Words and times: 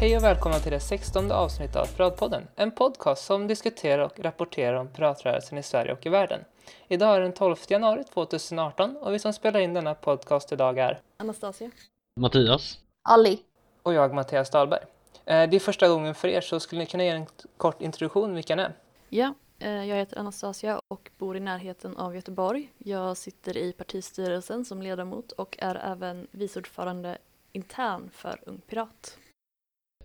Hej 0.00 0.16
och 0.16 0.24
välkomna 0.24 0.58
till 0.58 0.72
det 0.72 0.80
16 0.80 1.32
avsnittet 1.32 1.76
av 1.76 1.86
Piratpodden, 1.86 2.46
en 2.56 2.70
podcast 2.70 3.24
som 3.24 3.46
diskuterar 3.46 4.04
och 4.04 4.20
rapporterar 4.20 4.74
om 4.74 4.88
piratrörelsen 4.88 5.58
i 5.58 5.62
Sverige 5.62 5.92
och 5.92 6.06
i 6.06 6.08
världen. 6.08 6.44
Idag 6.88 7.16
är 7.16 7.20
den 7.20 7.32
12 7.32 7.56
januari 7.68 8.04
2018 8.04 8.96
och 8.96 9.14
vi 9.14 9.18
som 9.18 9.32
spelar 9.32 9.60
in 9.60 9.74
denna 9.74 9.94
podcast 9.94 10.52
idag 10.52 10.78
är 10.78 11.00
Anastasia. 11.16 11.70
Mattias. 12.20 12.78
Ali. 13.02 13.40
och 13.82 13.94
jag 13.94 14.14
Mattias 14.14 14.50
Dahlberg. 14.50 14.82
Eh, 15.24 15.50
Det 15.50 15.56
är 15.56 15.60
första 15.60 15.88
gången 15.88 16.14
för 16.14 16.28
er 16.28 16.40
så 16.40 16.60
skulle 16.60 16.80
ni 16.80 16.86
kunna 16.86 17.04
ge 17.04 17.10
en 17.10 17.26
kort 17.56 17.82
introduktion 17.82 18.34
vilka 18.34 18.56
ni 18.56 18.62
är? 18.62 18.74
Ja, 19.08 19.34
eh, 19.58 19.84
jag 19.84 19.96
heter 19.96 20.18
Anastasia 20.18 20.80
och 20.88 21.10
bor 21.18 21.36
i 21.36 21.40
närheten 21.40 21.96
av 21.96 22.14
Göteborg. 22.14 22.72
Jag 22.78 23.16
sitter 23.16 23.56
i 23.56 23.72
partistyrelsen 23.72 24.64
som 24.64 24.82
ledamot 24.82 25.32
och 25.32 25.56
är 25.58 25.74
även 25.92 26.26
viceordförande 26.30 27.18
intern 27.52 28.10
för 28.12 28.40
Ung 28.46 28.60
Pirat. 28.66 29.16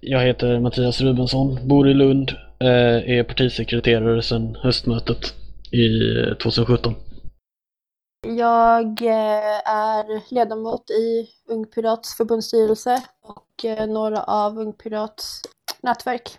Jag 0.08 0.20
heter 0.20 0.60
Mattias 0.60 1.02
Rubensson, 1.02 1.68
bor 1.68 1.90
i 1.90 1.94
Lund, 1.94 2.32
eh, 2.60 3.18
är 3.18 3.24
partisekreterare 3.24 4.22
sedan 4.22 4.58
höstmötet 4.62 5.34
i 5.72 6.18
eh, 6.20 6.34
2017. 6.34 6.96
Jag 8.28 9.02
eh, 9.02 9.70
är 9.70 10.34
ledamot 10.34 10.90
i 10.90 11.30
Ung 11.50 11.66
Pirats 11.66 12.18
förbundsstyrelse 12.18 13.04
och 13.22 13.66
eh, 13.66 13.88
några 13.88 14.24
av 14.24 14.60
Ung 14.60 14.74
Pirats 14.74 15.42
nätverk. 15.82 16.30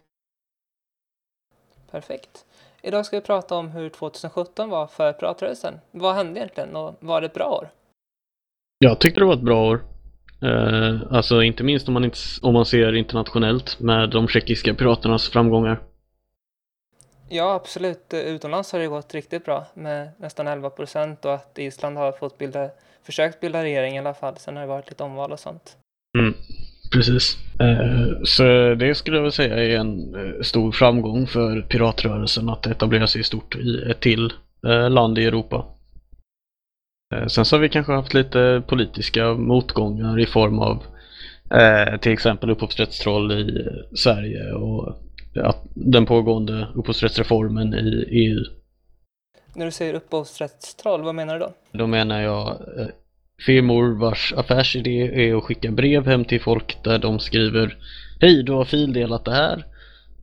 Perfekt. 1.91 2.45
Idag 2.83 3.06
ska 3.06 3.17
vi 3.17 3.23
prata 3.23 3.55
om 3.55 3.69
hur 3.69 3.89
2017 3.89 4.70
var 4.70 4.87
för 4.87 5.12
piratrörelsen. 5.12 5.75
Vad 5.91 6.14
hände 6.14 6.41
egentligen 6.41 6.77
och 6.77 6.95
var 7.01 7.20
det 7.20 7.27
ett 7.27 7.34
bra 7.34 7.51
år? 7.51 7.69
Jag 8.78 9.01
tyckte 9.01 9.20
det 9.20 9.27
var 9.27 9.34
ett 9.34 9.41
bra 9.41 9.70
år. 9.70 9.95
Eh, 10.43 11.01
alltså 11.11 11.43
inte 11.43 11.63
minst 11.63 11.89
om 11.89 11.95
man, 11.95 12.05
inte, 12.05 12.19
om 12.42 12.55
man 12.55 12.67
ser 12.67 12.95
internationellt 12.95 13.81
med 13.81 14.11
de 14.11 14.29
tjeckiska 14.29 14.75
piraternas 14.75 15.28
framgångar. 15.28 15.81
Ja, 17.28 17.55
absolut. 17.55 18.15
Utomlands 18.15 18.73
har 18.73 18.78
det 18.78 18.87
gått 18.87 19.15
riktigt 19.15 19.45
bra 19.45 19.67
med 19.75 20.09
nästan 20.19 20.47
11 20.47 20.70
procent 20.70 21.25
och 21.25 21.34
att 21.34 21.59
Island 21.59 21.97
har 21.97 22.12
fått 22.12 22.39
bilda, 22.39 22.70
försökt 23.03 23.41
bilda 23.41 23.62
regering 23.62 23.97
i 23.97 23.98
alla 23.98 24.15
fall. 24.15 24.37
Sen 24.37 24.56
har 24.56 24.62
det 24.62 24.69
varit 24.69 24.89
lite 24.89 25.05
omval 25.05 25.33
och 25.33 25.41
sånt. 25.41 25.77
Mm, 26.19 26.34
precis. 26.93 27.37
Eh, 27.61 28.23
så 28.25 28.43
det 28.75 28.95
skulle 28.95 29.17
jag 29.17 29.23
väl 29.23 29.33
säga 29.33 29.56
är 29.56 29.78
en 29.78 30.15
eh, 30.15 30.43
stor 30.43 30.73
framgång 30.73 31.27
för 31.27 31.62
piratrörelsen 31.62 32.48
att 32.48 32.67
etablera 32.67 33.06
sig 33.06 33.25
stort 33.25 33.56
i 33.56 33.91
ett 33.91 34.00
till 34.00 34.33
eh, 34.67 34.91
land 34.91 35.19
i 35.19 35.25
Europa. 35.25 35.65
Eh, 37.15 37.27
Sen 37.27 37.45
så 37.45 37.57
har 37.57 37.61
vi 37.61 37.69
kanske 37.69 37.93
haft 37.93 38.15
lite 38.15 38.62
politiska 38.67 39.35
motgångar 39.35 40.21
i 40.21 40.27
form 40.27 40.59
av 40.59 40.83
eh, 41.51 42.01
till 42.01 42.12
exempel 42.12 42.51
upphovsrättstroll 42.51 43.33
i 43.33 43.61
eh, 43.61 43.97
Sverige 43.97 44.53
och 44.53 45.03
att 45.43 45.62
den 45.75 46.07
pågående 46.07 46.69
upphovsrättsreformen 46.75 47.75
i 47.75 48.05
EU. 48.11 48.45
När 49.55 49.65
du 49.65 49.71
säger 49.73 49.95
upphovsrättstroll, 49.95 51.03
vad 51.03 51.15
menar 51.15 51.34
du 51.34 51.41
då? 51.41 51.53
Då 51.73 51.87
menar 51.87 52.23
jag 52.23 52.49
eh, 52.49 52.87
firmor 53.47 53.99
vars 54.01 54.34
affärsidé 54.37 55.29
är 55.29 55.34
att 55.37 55.45
skicka 55.45 55.71
brev 55.71 56.07
hem 56.07 56.25
till 56.25 56.41
folk 56.41 56.84
där 56.84 56.99
de 56.99 57.19
skriver 57.19 57.77
Hej, 58.21 58.43
du 58.43 58.53
har 58.53 58.65
fildelat 58.65 59.25
det 59.25 59.34
här. 59.34 59.65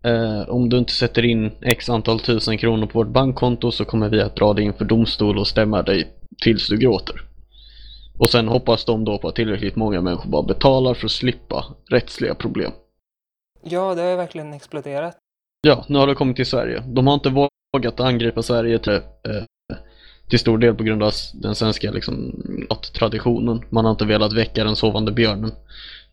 Eh, 0.04 0.50
om 0.50 0.70
du 0.70 0.78
inte 0.78 0.94
sätter 0.94 1.26
in 1.26 1.52
x 1.62 1.90
antal 1.90 2.20
tusen 2.20 2.58
kronor 2.58 2.88
på 2.88 3.00
vårt 3.00 3.14
bankkonto 3.14 3.72
så 3.72 3.86
kommer 3.86 4.10
vi 4.10 4.22
att 4.22 4.36
dra 4.36 4.54
dig 4.54 4.66
inför 4.66 4.86
domstol 4.86 5.38
och 5.38 5.48
stämma 5.48 5.82
dig 5.82 6.08
tills 6.42 6.68
du 6.68 6.78
gråter. 6.78 7.22
Och 8.18 8.30
sen 8.30 8.48
hoppas 8.48 8.86
de 8.86 9.06
då 9.06 9.18
på 9.18 9.28
att 9.28 9.36
tillräckligt 9.36 9.76
många 9.76 10.02
människor 10.02 10.30
bara 10.30 10.44
betalar 10.44 10.94
för 10.94 11.06
att 11.06 11.12
slippa 11.12 11.66
rättsliga 11.90 12.36
problem. 12.36 12.72
Ja, 13.64 13.96
det 13.96 14.02
har 14.02 14.10
ju 14.10 14.16
verkligen 14.16 14.54
exploderat. 14.54 15.18
Ja, 15.62 15.86
nu 15.88 15.98
har 15.98 16.08
det 16.08 16.16
kommit 16.16 16.36
till 16.36 16.46
Sverige. 16.46 16.84
De 16.88 17.08
har 17.08 17.14
inte 17.14 17.30
vågat 17.74 18.00
angripa 18.00 18.42
Sverige 18.44 18.80
till, 18.80 18.94
eh, 18.94 19.44
till 20.30 20.40
stor 20.40 20.58
del 20.58 20.76
på 20.76 20.84
grund 20.84 21.04
av 21.04 21.12
den 21.34 21.56
svenska 21.56 21.92
liksom, 21.92 22.34
traditionen. 22.94 23.66
Man 23.70 23.86
har 23.86 23.92
inte 23.92 24.06
velat 24.06 24.34
väcka 24.34 24.64
den 24.64 24.76
sovande 24.76 25.12
björnen. 25.12 25.52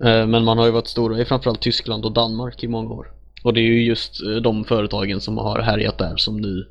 Eh, 0.05 0.27
men 0.27 0.45
man 0.45 0.59
har 0.59 0.67
ju 0.67 0.73
varit 0.73 0.87
stora 0.87 1.21
i 1.21 1.25
framförallt 1.25 1.61
Tyskland 1.61 2.05
och 2.05 2.13
Danmark 2.13 2.65
i 2.65 2.69
många 2.69 2.95
år. 2.95 3.07
Och 3.43 3.55
det 3.55 3.61
är 3.61 3.65
ju 3.65 3.85
just 3.85 4.23
eh, 4.23 4.37
de 4.37 4.65
företagen 4.65 5.21
som 5.21 5.39
har 5.39 5.59
härjat 5.59 5.99
där 5.99 6.17
som 6.17 6.41
nu 6.41 6.67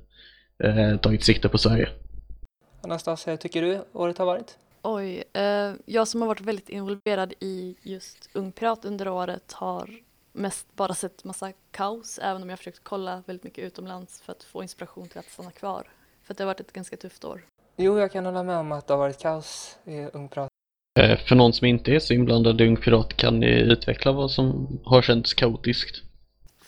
eh, 0.63 0.97
tagit 0.97 1.23
sikte 1.23 1.49
på 1.49 1.57
Sverige. 1.57 1.89
Anastasia, 2.81 3.31
hur 3.31 3.37
tycker 3.37 3.61
du 3.61 3.83
året 3.93 4.17
har 4.17 4.25
varit? 4.25 4.57
Oj, 4.81 5.23
eh, 5.33 5.73
jag 5.85 6.07
som 6.07 6.21
har 6.21 6.27
varit 6.27 6.41
väldigt 6.41 6.69
involverad 6.69 7.33
i 7.39 7.75
just 7.81 8.29
Ung 8.33 8.51
Pirat 8.51 8.85
under 8.85 9.07
året 9.07 9.51
har 9.51 9.89
mest 10.31 10.75
bara 10.75 10.93
sett 10.93 11.23
massa 11.23 11.51
kaos, 11.71 12.19
även 12.19 12.41
om 12.41 12.49
jag 12.49 12.53
har 12.53 12.57
försökt 12.57 12.83
kolla 12.83 13.23
väldigt 13.25 13.43
mycket 13.43 13.63
utomlands 13.63 14.21
för 14.21 14.31
att 14.31 14.43
få 14.43 14.63
inspiration 14.63 15.07
till 15.07 15.19
att 15.19 15.29
stanna 15.29 15.51
kvar. 15.51 15.87
För 16.23 16.33
att 16.33 16.37
det 16.37 16.43
har 16.43 16.47
varit 16.47 16.59
ett 16.59 16.73
ganska 16.73 16.97
tufft 16.97 17.25
år. 17.25 17.41
Jo, 17.75 17.99
jag 17.99 18.11
kan 18.11 18.25
hålla 18.25 18.43
med 18.43 18.57
om 18.57 18.71
att 18.71 18.87
det 18.87 18.93
har 18.93 18.99
varit 18.99 19.19
kaos 19.19 19.77
i 19.85 20.05
Ung 20.13 20.29
Prat. 20.29 20.49
Eh, 20.99 21.17
för 21.17 21.35
någon 21.35 21.53
som 21.53 21.67
inte 21.67 21.91
är 21.91 21.99
så 21.99 22.13
inblandad 22.13 22.61
i 22.61 22.67
Ung 22.67 22.77
Pirat 22.77 23.13
kan 23.17 23.39
ni 23.39 23.59
utveckla 23.59 24.11
vad 24.11 24.31
som 24.31 24.79
har 24.85 25.01
känts 25.01 25.33
kaotiskt. 25.33 26.03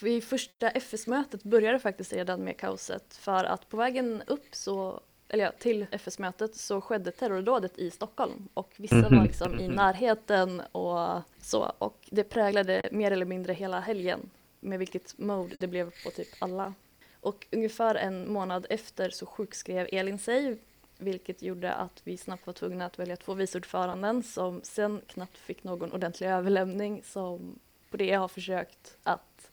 Vid 0.01 0.23
första 0.23 0.69
FS-mötet 0.69 1.43
började 1.43 1.79
faktiskt 1.79 2.13
redan 2.13 2.43
med 2.43 2.57
kaoset 2.57 3.15
för 3.15 3.43
att 3.43 3.69
på 3.69 3.77
vägen 3.77 4.23
upp 4.27 4.47
så, 4.51 5.01
eller 5.33 5.43
ja, 5.43 5.51
till 5.59 5.85
FS-mötet 5.91 6.55
så 6.55 6.81
skedde 6.81 7.11
terrordådet 7.11 7.77
i 7.77 7.91
Stockholm 7.91 8.47
och 8.53 8.73
vissa 8.77 9.01
var 9.01 9.09
Mhm. 9.11 9.23
liksom 9.23 9.59
i 9.59 9.67
närheten 9.67 10.61
och 10.71 11.21
så 11.41 11.71
och 11.77 11.97
det 12.09 12.23
präglade 12.23 12.89
mer 12.91 13.11
eller 13.11 13.25
mindre 13.25 13.53
hela 13.53 13.79
helgen 13.79 14.29
med 14.59 14.79
vilket 14.79 15.17
mode 15.17 15.55
det 15.59 15.67
blev 15.67 15.91
på 16.03 16.09
typ 16.11 16.27
alla. 16.39 16.73
Och 17.19 17.47
ungefär 17.51 17.95
en 17.95 18.33
månad 18.33 18.65
efter 18.69 19.09
så 19.09 19.25
sjukskrev 19.25 19.87
Elin 19.91 20.19
sig 20.19 20.57
vilket 20.97 21.41
gjorde 21.41 21.73
att 21.73 22.01
vi 22.03 22.17
snabbt 22.17 22.47
var 22.47 22.53
tvungna 22.53 22.85
att 22.85 22.99
välja 22.99 23.15
två 23.15 23.33
viceordföranden 23.33 24.23
som 24.23 24.61
sen 24.63 25.01
knappt 25.07 25.37
fick 25.37 25.63
någon 25.63 25.91
ordentlig 25.91 26.27
överlämning 26.27 27.03
som 27.05 27.59
på 27.91 27.97
det 27.97 28.13
har 28.13 28.27
försökt 28.27 28.97
att 29.03 29.51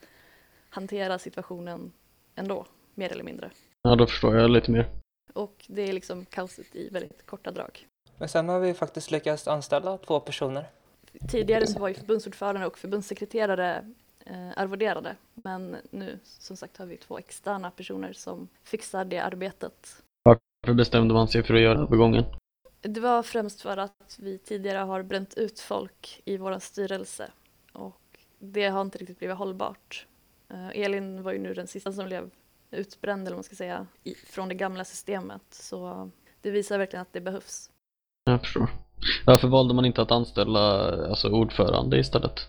hantera 0.71 1.19
situationen 1.19 1.93
ändå, 2.34 2.67
mer 2.94 3.12
eller 3.12 3.25
mindre. 3.25 3.50
Ja, 3.83 3.94
då 3.97 4.06
förstår 4.06 4.37
jag 4.37 4.50
lite 4.50 4.71
mer. 4.71 4.87
Och 5.33 5.65
det 5.69 5.83
är 5.83 5.93
liksom 5.93 6.25
kaoset 6.25 6.77
i 6.77 6.89
väldigt 6.89 7.27
korta 7.27 7.50
drag. 7.50 7.87
Men 8.19 8.28
sen 8.28 8.49
har 8.49 8.61
vi 8.61 8.75
faktiskt 8.75 9.11
lyckats 9.11 9.49
anställa 9.49 9.99
två 9.99 10.21
personer. 10.21 10.66
Tidigare 11.28 11.66
så 11.66 11.78
var 11.78 11.89
ju 11.89 11.94
förbundsordförande 11.94 12.66
och 12.66 12.78
förbundssekreterare 12.78 13.84
eh, 14.27 14.50
arvoderade, 14.56 15.17
men 15.34 15.77
nu 15.91 16.19
som 16.25 16.56
sagt 16.56 16.77
har 16.77 16.87
vi 16.87 16.97
två 16.97 17.19
externa 17.19 17.71
personer 17.71 18.12
som 18.12 18.49
fixar 18.65 19.05
det 19.05 19.19
arbetet. 19.19 20.03
Varför 20.22 20.75
bestämde 20.75 21.15
man 21.15 21.28
sig 21.28 21.43
för 21.43 21.55
att 21.55 21.61
göra 21.61 21.78
övergången? 21.78 22.25
Det 22.81 23.00
var 23.00 23.22
främst 23.22 23.61
för 23.61 23.77
att 23.77 24.19
vi 24.19 24.38
tidigare 24.38 24.78
har 24.78 25.03
bränt 25.03 25.34
ut 25.34 25.61
folk 25.61 26.22
i 26.25 26.37
vår 26.37 26.59
styrelse 26.59 27.31
och 27.72 28.00
det 28.38 28.69
har 28.69 28.81
inte 28.81 28.99
riktigt 28.99 29.19
blivit 29.19 29.37
hållbart. 29.37 30.06
Eh, 30.49 30.69
Elin 30.69 31.22
var 31.22 31.33
ju 31.33 31.38
nu 31.38 31.55
den 31.55 31.67
sista 31.67 31.93
som 31.93 32.06
blev 32.06 32.31
utbränd 32.71 33.21
eller 33.21 33.31
vad 33.31 33.39
man 33.39 33.45
ska 33.45 33.56
säga 33.56 33.87
från 34.27 34.49
det 34.49 34.55
gamla 34.55 34.84
systemet 34.84 35.43
så 35.51 36.11
det 36.41 36.51
visar 36.51 36.79
verkligen 36.79 37.03
att 37.03 37.12
det 37.12 37.21
behövs. 37.21 37.71
Jag 38.25 38.41
förstår. 38.41 38.71
Varför 39.27 39.49
valde 39.49 39.75
man 39.75 39.84
inte 39.84 40.03
att 40.03 40.11
anställa 40.11 40.91
alltså, 41.09 41.29
ordförande 41.29 41.99
istället? 41.99 42.41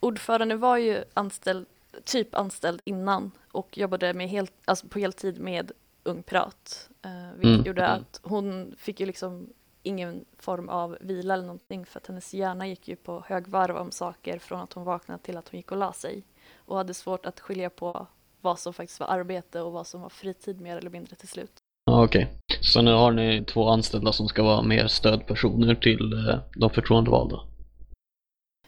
Ordförande 0.00 0.56
var 0.56 0.76
ju 0.76 1.04
anställd, 1.14 1.66
typ 2.04 2.34
anställd 2.34 2.80
innan 2.84 3.30
och 3.52 3.78
jobbade 3.78 4.14
med 4.14 4.28
helt, 4.28 4.52
alltså 4.64 4.88
på 4.88 4.98
heltid 4.98 5.40
med 5.40 5.72
Ung 6.02 6.22
Pirat. 6.22 6.88
Eh, 7.02 7.10
vilket 7.34 7.54
Mm, 7.54 7.66
gjorde 7.66 7.86
att 7.86 8.20
hon 8.22 8.74
fick 8.78 9.00
ju 9.00 9.06
liksom 9.06 9.48
ingen 9.82 10.24
form 10.38 10.68
av 10.68 10.98
vila 11.00 11.34
eller 11.34 11.46
någonting 11.46 11.86
för 11.86 12.00
att 12.00 12.06
hennes 12.06 12.34
hjärna 12.34 12.66
gick 12.66 12.88
ju 12.88 12.96
på 12.96 13.24
högvarv 13.26 13.76
om 13.76 13.90
saker 13.90 14.38
från 14.38 14.60
att 14.60 14.72
hon 14.72 14.84
vaknade 14.84 15.22
till 15.22 15.36
att 15.36 15.48
hon 15.48 15.58
gick 15.58 15.72
och 15.72 15.78
la 15.78 15.92
sig. 15.92 16.24
Och 16.54 16.76
hade 16.76 16.94
svårt 16.94 17.26
att 17.26 17.40
skilja 17.40 17.70
på 17.70 18.06
vad 18.40 18.58
som 18.58 18.72
faktiskt 18.74 19.00
var 19.00 19.06
arbete 19.06 19.60
och 19.60 19.72
vad 19.72 19.86
som 19.86 20.00
var 20.00 20.08
fritid 20.08 20.60
mer 20.60 20.76
eller 20.76 20.90
mindre 20.90 21.16
till 21.16 21.28
slut. 21.28 21.52
Okej. 21.90 22.28
Så 22.60 22.82
nu 22.82 22.92
har 22.92 23.10
ni 23.12 23.44
två 23.44 23.68
anställda 23.68 24.12
som 24.12 24.28
ska 24.28 24.42
vara 24.42 24.62
mer 24.62 24.86
stödpersoner 24.86 25.74
till 25.74 26.28
eh, 26.28 26.38
de 26.56 26.70
förtroendevalda? 26.70 27.40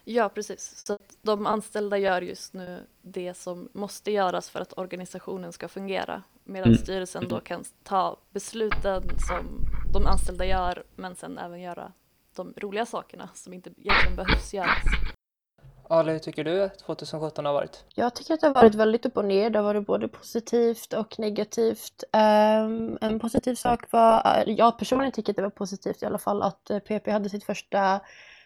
Ja, 0.05 0.29
precis. 0.29 0.83
Så 0.87 0.97
de 1.21 1.47
anställda 1.47 1.97
gör 1.97 2.21
just 2.21 2.53
nu 2.53 2.87
det 3.01 3.33
som 3.33 3.69
måste 3.73 4.11
göras 4.11 4.49
för 4.49 4.59
att 4.61 4.77
organisationen 4.77 5.53
ska 5.53 5.67
fungera. 5.67 6.23
Medan 6.43 6.67
Mm. 6.69 6.77
styrelsen 6.77 7.27
då 7.29 7.39
kan 7.39 7.63
ta 7.83 8.17
besluten 8.31 9.03
som 9.19 9.45
de 9.93 10.05
anställda 10.07 10.45
gör, 10.45 10.83
men 10.95 11.15
sen 11.15 11.37
även 11.37 11.61
göra 11.61 11.91
de 12.35 12.53
roliga 12.57 12.85
sakerna 12.85 13.29
som 13.33 13.53
inte 13.53 13.69
egentligen 13.69 14.15
behövs 14.15 14.53
göras. 14.53 14.83
Ali, 15.87 16.11
hur 16.11 16.19
tycker 16.19 16.43
du 16.43 16.63
att 16.63 16.79
2017 16.79 17.45
har 17.45 17.53
varit? 17.53 17.85
Jag 17.95 18.15
tycker 18.15 18.33
att 18.33 18.41
det 18.41 18.47
har 18.47 18.53
varit 18.53 18.75
väldigt 18.75 19.05
upp 19.05 19.17
och 19.17 19.25
ner. 19.25 19.49
Det 19.49 19.59
har 19.59 19.63
varit 19.63 19.87
både 19.87 20.07
positivt 20.07 20.93
och 20.93 21.19
negativt. 21.19 22.03
Ehm, 22.11 22.97
en 23.01 23.19
positiv 23.19 23.55
sak 23.55 23.91
var, 23.91 24.43
jag 24.47 24.77
personligen 24.77 25.11
tycker 25.11 25.31
att 25.33 25.37
det 25.37 25.43
var 25.43 25.49
positivt 25.49 26.03
i 26.03 26.05
alla 26.05 26.17
fall, 26.17 26.41
att 26.41 26.69
eh, 26.69 26.79
PP 26.79 27.11
hade 27.11 27.29
sitt 27.29 27.43
första 27.43 27.99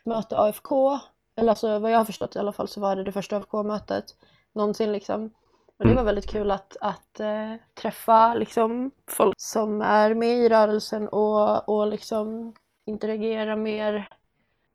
möte 0.04 0.38
AFK 0.38 1.00
eller 1.36 1.50
alltså 1.50 1.80
vad 1.80 1.92
jag 1.92 1.98
har 1.98 2.06
förstått 2.06 2.36
i 2.36 2.39
alla 2.39 2.54
fall 2.54 2.68
så 2.68 2.81
var 2.81 2.95
det 2.95 3.04
det 3.04 3.12
första 3.12 3.38
AFK-mötet 3.38 4.06
någonsin 4.54 4.92
liksom. 4.92 5.33
Och 5.80 5.88
det 5.88 5.94
var 5.94 6.04
väldigt 6.04 6.30
kul 6.30 6.51
att, 6.51 6.78
att 6.81 7.19
eh, 7.19 7.54
träffa 7.74 8.33
liksom 8.33 8.92
folk 9.07 9.36
som 9.38 9.81
är 9.81 10.13
med 10.13 10.38
i 10.38 10.50
rörelsen 10.50 11.07
och, 11.07 11.69
och 11.69 11.88
liksom 11.88 12.54
interagera 12.86 13.56
mer, 13.56 14.10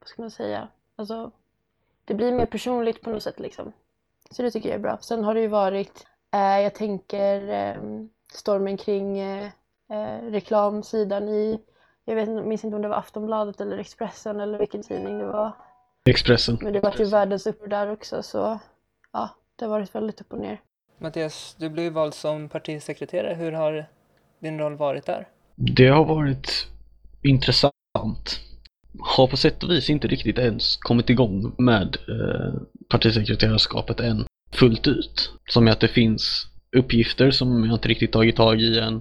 vad 0.01 0.09
ska 0.09 0.23
man 0.23 0.31
säga, 0.31 0.69
alltså 0.97 1.31
det 2.13 2.17
blir 2.17 2.33
mer 2.33 2.47
personligt 2.47 3.03
på 3.03 3.11
något 3.11 3.23
sätt 3.23 3.41
liksom. 3.41 3.73
Så 4.31 4.43
det 4.43 4.51
tycker 4.51 4.69
jag 4.69 4.77
är 4.77 4.83
bra. 4.83 4.99
Sen 5.01 5.25
har 5.25 5.35
det 5.35 5.41
ju 5.41 5.47
varit, 5.49 6.07
eh, 6.35 6.61
jag 6.61 6.75
tänker 6.75 7.49
eh, 7.49 7.77
stormen 8.33 8.77
kring 8.77 9.19
eh, 9.19 9.45
eh, 9.93 10.23
reklamsidan 10.31 11.29
i, 11.29 11.61
jag 12.05 12.15
vet, 12.15 12.29
inte- 12.29 12.43
minns 12.43 12.65
inte 12.65 12.77
om 12.77 12.83
det 12.83 12.89
var 12.89 12.97
Aftonbladet 12.97 13.61
eller 13.61 13.79
Expressen 13.79 14.41
eller 14.41 14.59
vilken 14.59 14.83
tidning 14.83 15.19
det 15.19 15.27
var. 15.27 15.53
Expressen. 16.05 16.59
Men 16.63 16.73
det 16.73 16.81
var 16.81 16.95
ju 16.99 17.05
världens 17.05 17.47
uppror 17.47 17.67
där 17.67 17.91
också 17.93 18.23
så 18.23 18.59
ja, 19.13 19.29
det 19.57 19.65
har 19.65 19.71
varit 19.71 19.95
väldigt 19.95 20.21
upp 20.21 20.33
och 20.33 20.39
ner. 20.39 20.61
Mattias, 20.99 21.55
du 21.59 21.69
blev 21.71 21.93
vald 21.93 22.15
som 22.15 22.49
partisekreterare. 22.49 23.35
Hur 23.35 23.53
har 23.53 23.87
din 24.39 24.59
roll 24.59 24.77
varit 24.77 25.07
där? 25.07 25.29
Det 25.55 25.87
har 25.89 26.05
varit 26.05 26.67
intressant. 27.23 27.73
Har 28.99 29.27
på 29.27 29.37
sätt 29.37 29.63
och 29.63 29.71
vis 29.71 29.91
inte 29.91 30.09
riktigt 30.09 30.39
ens 30.39 30.77
kommit 30.77 31.11
igång 31.11 31.55
med 31.59 31.97
eh, 32.09 32.61
partisekreterarskapet 32.89 34.01
än 34.01 34.25
fullt 34.53 34.87
ut. 34.87 35.33
Som 35.49 35.69
är 35.69 35.73
att 35.73 35.81
det 35.81 35.89
finns 35.89 36.47
uppgifter 36.77 37.31
som 37.31 37.65
jag 37.65 37.75
inte 37.75 37.89
riktigt 37.89 38.13
tagit 38.13 38.37
tag 38.37 38.61
i 38.61 38.79
än. 38.79 39.01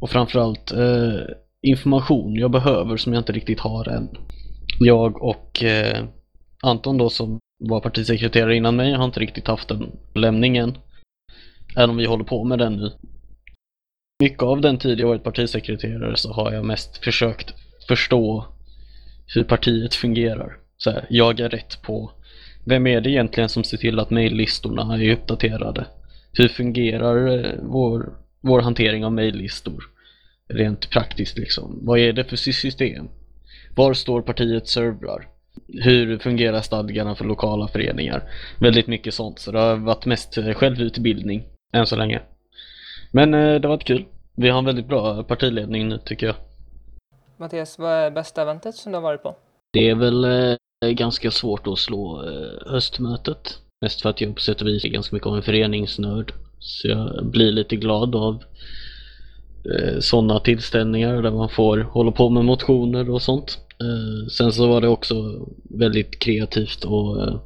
Och 0.00 0.10
framförallt 0.10 0.72
eh, 0.72 1.20
information 1.62 2.34
jag 2.34 2.50
behöver 2.50 2.96
som 2.96 3.12
jag 3.12 3.20
inte 3.20 3.32
riktigt 3.32 3.60
har 3.60 3.88
än. 3.88 4.08
Jag 4.78 5.22
och 5.22 5.62
eh, 5.62 6.04
Anton 6.62 6.98
då 6.98 7.10
som 7.10 7.38
var 7.58 7.80
partisekreterare 7.80 8.56
innan 8.56 8.76
mig 8.76 8.92
har 8.92 9.04
inte 9.04 9.20
riktigt 9.20 9.46
haft 9.46 9.68
den 9.68 9.96
lämningen. 10.14 10.78
Även 11.76 11.90
om 11.90 11.96
vi 11.96 12.06
håller 12.06 12.24
på 12.24 12.44
med 12.44 12.58
den 12.58 12.76
nu. 12.76 12.90
Mycket 14.22 14.42
av 14.42 14.60
den 14.60 14.78
tid 14.78 15.00
jag 15.00 15.08
varit 15.08 15.24
partisekreterare 15.24 16.16
så 16.16 16.32
har 16.32 16.52
jag 16.52 16.64
mest 16.64 17.04
försökt 17.04 17.54
förstå 17.88 18.44
hur 19.34 19.44
partiet 19.44 19.94
fungerar. 19.94 20.56
Så 20.76 20.90
här, 20.90 21.06
jag 21.10 21.40
är 21.40 21.48
rätt 21.48 21.82
på 21.82 22.10
vem 22.68 22.86
är 22.86 23.00
det 23.00 23.10
egentligen 23.10 23.48
som 23.48 23.64
ser 23.64 23.76
till 23.76 23.98
att 23.98 24.10
mejllistorna 24.10 24.94
är 24.96 25.12
uppdaterade? 25.12 25.86
Hur 26.32 26.48
fungerar 26.48 27.38
eh, 27.38 27.52
vår, 27.62 28.12
vår 28.40 28.60
hantering 28.60 29.04
av 29.04 29.12
mejllistor? 29.12 29.84
Rent 30.48 30.90
praktiskt 30.90 31.38
liksom. 31.38 31.78
Vad 31.82 31.98
är 31.98 32.12
det 32.12 32.24
för 32.24 32.36
system? 32.36 33.08
Var 33.74 33.94
står 33.94 34.22
partiets 34.22 34.72
servrar? 34.72 35.28
Hur 35.68 36.18
fungerar 36.18 36.60
stadgarna 36.60 37.14
för 37.14 37.24
lokala 37.24 37.68
föreningar? 37.68 38.22
Väldigt 38.58 38.86
mycket 38.86 39.14
sånt. 39.14 39.38
Så 39.38 39.52
det 39.52 39.58
har 39.58 39.76
varit 39.76 40.06
mest 40.06 40.38
eh, 40.38 40.52
självutbildning 40.52 41.42
än 41.72 41.86
så 41.86 41.96
länge. 41.96 42.20
Men 43.10 43.34
eh, 43.34 43.40
det 43.40 43.68
har 43.68 43.76
varit 43.76 43.84
kul. 43.84 44.04
Vi 44.36 44.48
har 44.48 44.58
en 44.58 44.64
väldigt 44.64 44.88
bra 44.88 45.22
partiledning 45.22 45.88
nu 45.88 45.98
tycker 46.04 46.26
jag. 46.26 46.36
Mattias, 47.38 47.78
vad 47.78 47.92
är 47.92 48.10
bästa 48.10 48.42
eventet 48.42 48.74
som 48.74 48.92
du 48.92 48.96
har 48.96 49.02
varit 49.02 49.22
på? 49.22 49.36
Det 49.72 49.88
är 49.88 49.94
väl 49.94 50.24
eh, 50.24 50.90
ganska 50.90 51.30
svårt 51.30 51.66
att 51.66 51.78
slå 51.78 52.24
eh, 52.28 52.72
höstmötet. 52.72 53.58
Mest 53.80 54.02
för 54.02 54.10
att 54.10 54.20
jag 54.20 54.34
på 54.34 54.40
sätt 54.40 54.60
och 54.60 54.66
vis 54.66 54.84
är 54.84 54.88
ganska 54.88 55.16
mycket 55.16 55.26
av 55.26 55.36
en 55.36 55.42
föreningsnörd. 55.42 56.32
Så 56.58 56.88
jag 56.88 57.26
blir 57.26 57.52
lite 57.52 57.76
glad 57.76 58.14
av 58.14 58.42
eh, 59.64 59.98
sådana 60.00 60.40
tillställningar 60.40 61.22
där 61.22 61.30
man 61.30 61.48
får 61.48 61.78
hålla 61.78 62.12
på 62.12 62.30
med 62.30 62.44
motioner 62.44 63.10
och 63.10 63.22
sånt. 63.22 63.58
Eh, 63.80 64.28
sen 64.28 64.52
så 64.52 64.68
var 64.68 64.80
det 64.80 64.88
också 64.88 65.46
väldigt 65.70 66.18
kreativt 66.18 66.84
och 66.84 67.22
eh, 67.22 67.40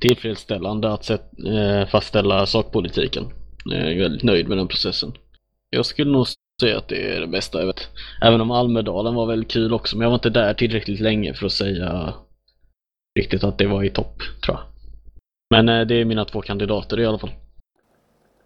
tillfredsställande 0.00 0.92
att 0.92 1.04
set, 1.04 1.30
eh, 1.46 1.88
fastställa 1.88 2.46
sakpolitiken. 2.46 3.24
Eh, 3.72 3.78
jag 3.78 3.92
är 3.92 4.00
väldigt 4.00 4.22
nöjd 4.22 4.48
med 4.48 4.58
den 4.58 4.68
processen. 4.68 5.12
Jag 5.70 5.86
skulle 5.86 6.10
nog 6.10 6.26
säga 6.62 6.78
att 6.78 6.88
det 6.88 7.16
är 7.16 7.20
det 7.20 7.26
bästa 7.26 7.58
jag 7.58 7.66
vet. 7.66 7.88
Även 8.22 8.40
om 8.40 8.50
Almedalen 8.50 9.14
var 9.14 9.26
väldigt 9.26 9.50
kul 9.50 9.72
också, 9.72 9.96
men 9.96 10.02
jag 10.02 10.10
var 10.10 10.14
inte 10.14 10.30
där 10.30 10.54
tillräckligt 10.54 11.00
länge 11.00 11.34
för 11.34 11.46
att 11.46 11.52
säga 11.52 12.14
riktigt 13.18 13.44
att 13.44 13.58
det 13.58 13.66
var 13.66 13.82
i 13.82 13.90
topp, 13.90 14.18
tror 14.44 14.56
jag. 14.56 14.64
Men 15.50 15.68
eh, 15.68 15.86
det 15.86 15.94
är 15.94 16.04
mina 16.04 16.24
två 16.24 16.42
kandidater 16.42 17.00
i 17.00 17.06
alla 17.06 17.18
fall. 17.18 17.30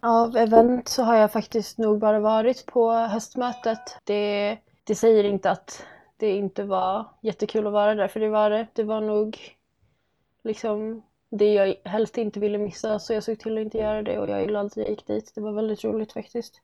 Av 0.01 0.37
event 0.37 0.87
så 0.87 1.03
har 1.03 1.15
jag 1.15 1.31
faktiskt 1.31 1.77
nog 1.77 1.99
bara 1.99 2.19
varit 2.19 2.65
på 2.65 2.91
höstmötet. 2.91 3.79
Det, 4.03 4.57
det 4.83 4.95
säger 4.95 5.23
inte 5.23 5.51
att 5.51 5.85
det 6.17 6.31
inte 6.31 6.63
var 6.63 7.05
jättekul 7.21 7.67
att 7.67 7.73
vara 7.73 7.95
där, 7.95 8.07
för 8.07 8.19
det 8.19 8.29
var 8.29 8.49
det. 8.49 8.67
Det 8.73 8.83
var 8.83 9.01
nog 9.01 9.37
liksom 10.43 11.03
det 11.29 11.53
jag 11.53 11.75
helst 11.83 12.17
inte 12.17 12.39
ville 12.39 12.57
missa, 12.57 12.99
så 12.99 13.13
jag 13.13 13.23
såg 13.23 13.39
till 13.39 13.57
att 13.57 13.61
inte 13.61 13.77
göra 13.77 14.03
det 14.03 14.19
och 14.19 14.29
jag 14.29 14.41
är 14.41 14.45
glad 14.45 14.65
att 14.65 14.77
jag 14.77 14.89
gick 14.89 15.07
dit. 15.07 15.31
Det 15.35 15.41
var 15.41 15.51
väldigt 15.51 15.83
roligt 15.83 16.13
faktiskt. 16.13 16.61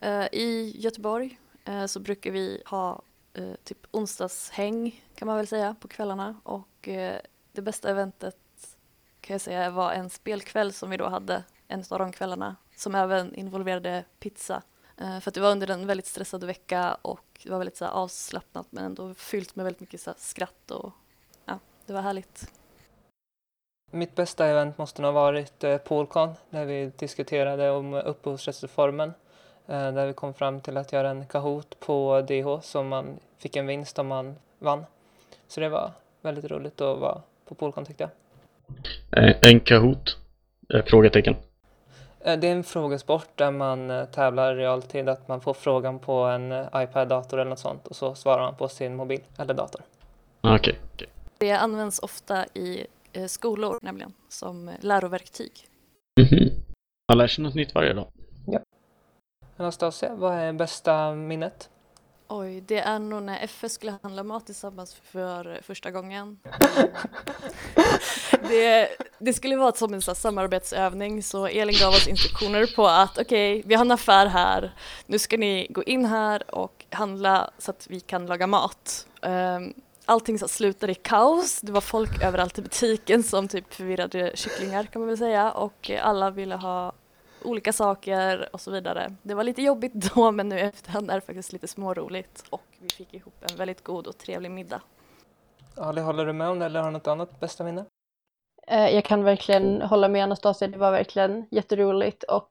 Eh, 0.00 0.26
I 0.32 0.72
Göteborg 0.76 1.38
eh, 1.64 1.86
så 1.86 2.00
brukar 2.00 2.30
vi 2.30 2.62
ha 2.66 3.02
eh, 3.34 3.54
typ 3.64 3.86
onsdagshäng 3.90 5.04
kan 5.14 5.26
man 5.26 5.36
väl 5.36 5.46
säga 5.46 5.76
på 5.80 5.88
kvällarna 5.88 6.40
och 6.42 6.88
det 7.52 7.62
bästa 7.62 7.90
eventet 7.90 8.36
kan 9.20 9.34
jag 9.34 9.40
säga 9.40 9.70
var 9.70 9.92
en 9.92 10.10
spelkväll 10.10 10.72
som 10.72 10.90
vi 10.90 10.96
då 10.96 11.08
hade 11.08 11.44
en 11.68 11.84
av 11.90 11.98
de 11.98 12.12
kvällarna 12.12 12.56
som 12.76 12.94
även 12.94 13.34
involverade 13.34 14.04
pizza. 14.18 14.62
För 14.96 15.28
att 15.28 15.34
det 15.34 15.40
var 15.40 15.50
under 15.50 15.70
en 15.70 15.86
väldigt 15.86 16.06
stressad 16.06 16.44
vecka 16.44 16.96
och 17.02 17.40
det 17.42 17.50
var 17.50 17.58
väldigt 17.58 17.76
så 17.76 17.84
här, 17.84 17.92
avslappnat 17.92 18.66
men 18.70 18.84
ändå 18.84 19.14
fyllt 19.14 19.56
med 19.56 19.64
väldigt 19.64 19.80
mycket 19.80 20.00
så 20.00 20.14
skratt 20.16 20.70
och 20.70 20.92
ja, 21.44 21.58
det 21.86 21.92
var 21.92 22.00
härligt. 22.00 22.52
Mitt 23.90 24.14
bästa 24.14 24.46
event 24.46 24.78
måste 24.78 25.02
nog 25.02 25.14
ha 25.14 25.20
varit 25.20 25.64
Polkon 25.84 26.34
där 26.50 26.64
vi 26.64 26.92
diskuterade 26.96 27.70
om 27.70 27.94
upphovsrättsreformen. 27.94 29.12
Eh, 29.70 29.92
där 29.92 30.06
vi 30.06 30.12
kom 30.12 30.34
fram 30.34 30.60
till 30.60 30.76
att 30.76 30.92
göra 30.92 31.10
en 31.10 31.26
Kahoot 31.26 31.80
på 31.80 32.20
DH 32.28 32.62
som 32.62 32.88
man 32.88 33.18
fick 33.38 33.56
en 33.56 33.66
vinst 33.66 33.98
om 33.98 34.06
man 34.06 34.36
vann. 34.58 34.84
Så 35.48 35.60
det 35.60 35.68
var 35.68 35.92
väldigt 36.22 36.44
roligt 36.44 36.80
att 36.80 36.98
vara 36.98 37.22
på 37.48 37.54
Polcon 37.54 37.84
tyckte 37.84 38.10
jag. 39.12 39.24
Eh, 39.24 39.36
en 39.42 39.60
Kahoot? 39.60 40.16
Eh, 40.74 40.84
frågetecken. 40.84 41.36
Det 42.24 42.28
är 42.48 42.52
en 42.52 42.64
frågesport 42.64 43.28
där 43.34 43.50
man 43.50 44.06
tävlar 44.12 44.54
i 44.54 44.56
realtid, 44.58 45.08
att 45.08 45.28
man 45.28 45.40
får 45.40 45.54
frågan 45.54 45.98
på 45.98 46.12
en 46.12 46.52
iPad, 46.74 47.08
dator 47.08 47.40
eller 47.40 47.50
något 47.50 47.58
sånt 47.58 47.86
och 47.86 47.96
så 47.96 48.14
svarar 48.14 48.42
man 48.42 48.54
på 48.54 48.68
sin 48.68 48.96
mobil 48.96 49.20
eller 49.38 49.54
dator. 49.54 49.80
Ah, 50.40 50.56
Okej. 50.56 50.78
okej. 50.94 51.08
Det 51.38 51.50
används 51.52 51.98
ofta 51.98 52.46
i 52.54 52.86
skolor 53.28 53.78
nämligen 53.82 54.12
som 54.28 54.70
läroverktyg. 54.80 55.52
Mhm. 56.20 56.50
Man 57.08 57.18
lär 57.18 57.26
sig 57.26 57.44
något 57.44 57.54
nytt 57.54 57.74
varje 57.74 57.92
dag. 57.92 58.06
Anastasia, 59.60 60.14
vad 60.14 60.34
är 60.34 60.52
bästa 60.52 61.14
minnet? 61.14 61.68
Oj, 62.28 62.60
det 62.60 62.78
är 62.78 62.98
nog 62.98 63.22
när 63.22 63.44
FS 63.44 63.72
skulle 63.72 63.94
handla 64.02 64.22
mat 64.22 64.46
tillsammans 64.46 64.94
för 64.94 65.60
första 65.62 65.90
gången. 65.90 66.38
det, 68.48 68.88
det 69.18 69.32
skulle 69.32 69.56
vara 69.56 69.72
som 69.72 69.94
en 69.94 70.02
så 70.02 70.14
samarbetsövning 70.14 71.22
så 71.22 71.46
Elin 71.46 71.76
gav 71.80 71.88
oss 71.88 72.08
instruktioner 72.08 72.76
på 72.76 72.86
att 72.86 73.18
okej, 73.18 73.62
vi 73.66 73.74
har 73.74 73.84
en 73.84 73.90
affär 73.90 74.26
här, 74.26 74.74
nu 75.06 75.18
ska 75.18 75.36
ni 75.36 75.66
gå 75.70 75.82
in 75.82 76.04
här 76.04 76.54
och 76.54 76.84
handla 76.90 77.50
så 77.58 77.70
att 77.70 77.86
vi 77.90 78.00
kan 78.00 78.26
laga 78.26 78.46
mat. 78.46 79.06
Um, 79.22 79.74
allting 80.04 80.38
så 80.38 80.48
slutade 80.48 80.92
i 80.92 80.94
kaos, 80.94 81.60
det 81.60 81.72
var 81.72 81.80
folk 81.80 82.22
överallt 82.22 82.58
i 82.58 82.62
butiken 82.62 83.22
som 83.22 83.48
typ 83.48 83.74
förvirrade 83.74 84.32
kycklingar 84.34 84.84
kan 84.84 85.00
man 85.02 85.08
väl 85.08 85.18
säga 85.18 85.52
och 85.52 85.90
alla 86.02 86.30
ville 86.30 86.54
ha 86.54 86.92
olika 87.44 87.72
saker 87.72 88.48
och 88.52 88.60
så 88.60 88.70
vidare. 88.70 89.12
Det 89.22 89.34
var 89.34 89.44
lite 89.44 89.62
jobbigt 89.62 89.92
då 90.14 90.30
men 90.30 90.48
nu 90.48 90.58
i 90.58 90.60
efterhand 90.60 91.10
är 91.10 91.14
det 91.14 91.20
faktiskt 91.20 91.52
lite 91.52 91.68
småroligt 91.68 92.44
och 92.50 92.62
vi 92.80 92.88
fick 92.88 93.14
ihop 93.14 93.44
en 93.50 93.56
väldigt 93.56 93.84
god 93.84 94.06
och 94.06 94.18
trevlig 94.18 94.50
middag. 94.50 94.80
Ali, 95.76 96.00
håller 96.00 96.26
du 96.26 96.32
med 96.32 96.48
om 96.48 96.58
det 96.58 96.66
eller 96.66 96.80
har 96.80 96.86
du 96.86 96.92
något 96.92 97.06
annat 97.06 97.40
bästa 97.40 97.64
minne? 97.64 97.84
Eh, 98.66 98.94
Jag 98.94 99.04
kan 99.04 99.24
verkligen 99.24 99.82
hålla 99.82 100.08
med 100.08 100.22
Anastasia, 100.24 100.68
det 100.68 100.78
var 100.78 100.92
verkligen 100.92 101.46
jätteroligt 101.50 102.22
och 102.22 102.50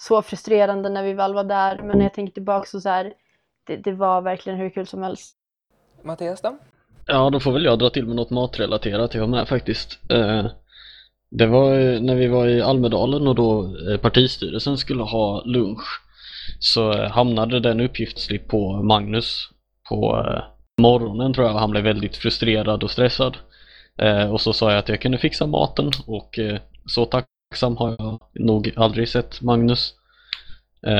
så 0.00 0.22
frustrerande 0.22 0.88
när 0.88 1.02
vi 1.02 1.12
väl 1.12 1.34
var 1.34 1.44
där. 1.44 1.78
Men 1.82 1.98
när 1.98 2.04
jag 2.04 2.14
tänker 2.14 2.32
tillbaka 2.32 2.66
så, 2.66 2.80
så 2.80 2.88
här, 2.88 3.12
det, 3.66 3.76
det 3.76 3.92
var 3.92 4.20
verkligen 4.20 4.58
hur 4.58 4.70
kul 4.70 4.86
som 4.86 5.02
helst. 5.02 5.36
Mattias 6.02 6.40
då? 6.40 6.58
Ja, 7.06 7.30
då 7.30 7.40
får 7.40 7.52
väl 7.52 7.64
jag 7.64 7.78
dra 7.78 7.90
till 7.90 8.06
med 8.06 8.16
något 8.16 8.30
matrelaterat 8.30 9.14
jag 9.14 9.28
med 9.28 9.48
faktiskt. 9.48 9.98
Det 11.30 11.46
var 11.46 11.78
eh, 11.78 12.00
när 12.00 12.14
vi 12.14 12.26
var 12.26 12.46
i 12.46 12.62
Almedalen 12.62 13.26
och 13.26 13.34
då 13.34 13.76
eh, 13.90 13.96
partistyrelsen 13.96 14.78
skulle 14.78 15.02
ha 15.02 15.44
lunch 15.44 16.00
så 16.58 16.92
eh, 16.92 17.10
hamnade 17.10 17.60
den 17.60 17.80
uppgiftsslip 17.80 18.48
på 18.48 18.82
Magnus 18.82 19.48
på 19.88 20.24
morgonen 20.80 21.34
tror 21.34 21.46
jag. 21.46 21.54
Han 21.54 21.70
blev 21.70 21.84
väldigt 21.84 22.16
frustrerad 22.16 22.82
och 22.82 22.90
stressad. 22.90 23.36
Och 24.30 24.40
så 24.40 24.52
sa 24.52 24.70
jag 24.70 24.78
att 24.78 24.88
jag 24.88 25.00
kunde 25.00 25.18
fixa 25.18 25.46
maten 25.46 25.90
och 26.06 26.38
så 26.86 27.04
tacksam 27.04 27.76
har 27.76 27.96
jag 27.98 28.20
nog 28.32 28.72
aldrig 28.76 29.08
sett 29.08 29.40
Magnus. 29.42 29.94